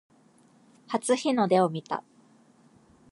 [0.87, 2.03] 初日の出を見た